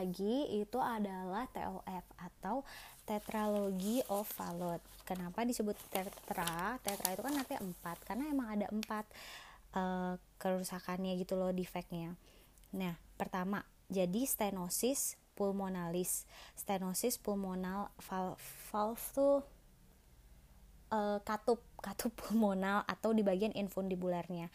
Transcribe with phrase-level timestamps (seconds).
[0.00, 2.64] lagi itu adalah TOF atau
[3.04, 4.80] tetralogi of Fallot.
[5.04, 6.80] Kenapa disebut tetra?
[6.80, 9.04] Tetra itu kan nanti empat karena emang ada empat
[9.76, 12.16] uh, kerusakannya gitu loh defeknya.
[12.72, 13.60] Nah pertama
[13.92, 16.24] jadi stenosis pulmonalis.
[16.56, 18.40] Stenosis pulmonal valve,
[18.72, 19.36] valve tuh
[20.94, 24.48] uh, katup katup pulmonal atau di bagian infundibularnya.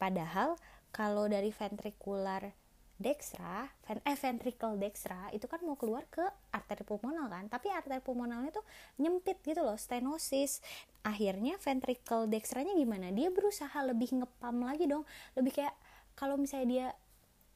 [0.00, 0.56] Padahal
[0.88, 2.56] kalau dari ventrikular
[2.96, 3.68] dextra,
[4.08, 8.64] eh ventricle dextra itu kan mau keluar ke arteri pulmonal kan, tapi arteri pulmonalnya tuh
[8.96, 10.64] nyempit gitu loh, stenosis.
[11.04, 13.12] Akhirnya ventricle dextranya gimana?
[13.12, 15.04] Dia berusaha lebih ngepam lagi dong,
[15.36, 15.76] lebih kayak
[16.16, 16.86] kalau misalnya dia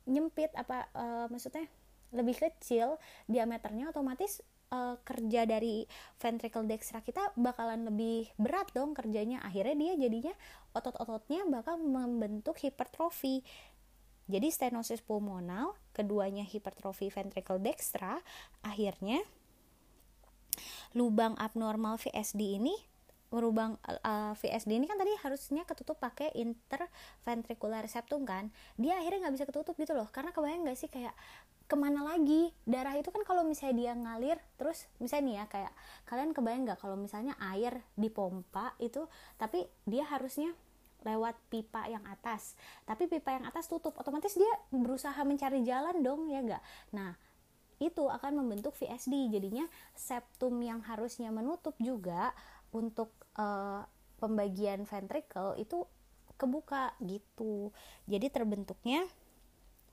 [0.09, 1.65] nyempit apa uh, maksudnya
[2.11, 2.99] lebih kecil
[3.31, 4.43] diameternya otomatis
[4.75, 5.87] uh, kerja dari
[6.19, 10.35] ventricle dextra kita bakalan lebih berat dong kerjanya akhirnya dia jadinya
[10.75, 13.43] otot-ototnya bakal membentuk hipertrofi
[14.31, 18.23] jadi stenosis pulmonal keduanya hipertrofi ventricle dextra
[18.63, 19.21] akhirnya
[20.95, 22.75] lubang abnormal VSD ini
[23.31, 28.51] lubang uh, VSD ini kan tadi harusnya ketutup pakai interventricular septum kan?
[28.75, 30.11] Dia akhirnya nggak bisa ketutup gitu loh.
[30.11, 31.15] Karena kebayang nggak sih kayak
[31.71, 32.51] ke mana lagi?
[32.67, 35.73] Darah itu kan kalau misalnya dia ngalir terus misalnya nih ya kayak
[36.11, 39.07] kalian kebayang nggak kalau misalnya air dipompa itu
[39.39, 40.51] tapi dia harusnya
[41.05, 46.29] lewat pipa yang atas tapi pipa yang atas tutup otomatis dia berusaha mencari jalan dong
[46.29, 46.63] ya gak
[46.93, 47.17] nah
[47.81, 49.65] itu akan membentuk VSD jadinya
[49.97, 52.37] septum yang harusnya menutup juga
[52.77, 53.09] untuk
[53.41, 53.83] uh,
[54.21, 55.89] pembagian ventricle itu
[56.37, 57.73] kebuka gitu
[58.05, 59.09] jadi terbentuknya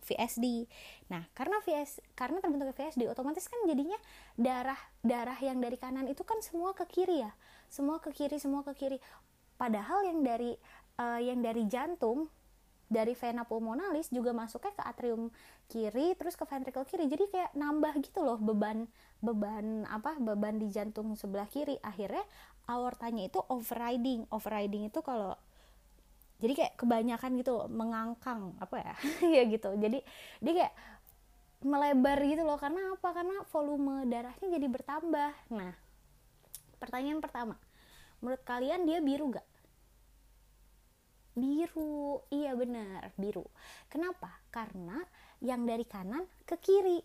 [0.08, 0.72] VSD.
[1.12, 4.00] Nah, karena VS karena terbentuknya VSD otomatis kan jadinya
[4.40, 7.32] darah darah yang dari kanan itu kan semua ke kiri ya.
[7.68, 8.98] Semua ke kiri, semua ke kiri.
[9.60, 10.56] Padahal yang dari
[10.98, 12.30] uh, yang dari jantung
[12.88, 15.28] dari vena pulmonalis juga masuknya ke atrium
[15.68, 17.12] kiri terus ke ventricle kiri.
[17.12, 18.88] Jadi kayak nambah gitu loh beban
[19.20, 21.76] beban apa beban di jantung sebelah kiri.
[21.84, 22.24] Akhirnya
[22.68, 24.24] aortanya itu overriding.
[24.32, 25.36] Overriding itu kalau
[26.40, 28.96] jadi kayak kebanyakan gitu mengangkang apa ya
[29.36, 29.76] ya gitu.
[29.76, 30.00] Jadi
[30.40, 30.74] dia kayak
[31.68, 32.56] melebar gitu loh.
[32.56, 33.10] Karena apa?
[33.12, 35.32] Karena volume darahnya jadi bertambah.
[35.52, 35.76] Nah
[36.80, 37.58] pertanyaan pertama
[38.22, 39.46] menurut kalian dia biru gak
[41.38, 42.26] biru.
[42.34, 43.46] Iya benar biru.
[43.88, 44.34] Kenapa?
[44.50, 44.98] Karena
[45.40, 47.00] yang dari kanan ke kiri.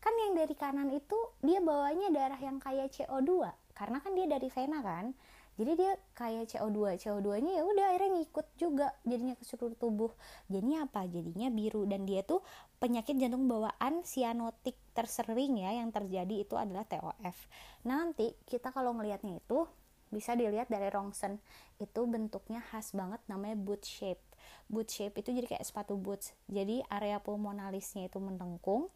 [0.00, 4.48] Kan yang dari kanan itu dia bawanya darah yang kayak CO2 karena kan dia dari
[4.48, 5.12] vena kan.
[5.54, 8.90] Jadi dia kayak CO2 CO2 nya ya udah akhirnya ngikut juga.
[9.06, 10.12] Jadinya ke seluruh tubuh.
[10.50, 11.06] Jadinya apa?
[11.06, 11.86] Jadinya biru.
[11.86, 12.42] Dan dia tuh
[12.84, 17.48] penyakit jantung bawaan sianotik tersering ya yang terjadi itu adalah TOF
[17.88, 19.64] nah nanti kita kalau ngelihatnya itu
[20.14, 21.42] bisa dilihat dari rongsen
[21.82, 24.22] itu bentuknya khas banget namanya boot shape.
[24.70, 26.30] Boot shape itu jadi kayak sepatu boots.
[26.46, 28.94] Jadi area pulmonalisnya itu mendengkung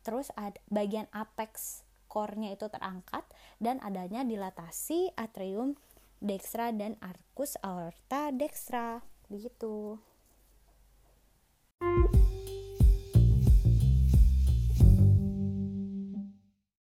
[0.00, 3.28] terus ada bagian apex core-nya itu terangkat
[3.60, 5.76] dan adanya dilatasi atrium
[6.24, 9.04] dextra dan arcus aorta dextra.
[9.28, 10.00] Begitu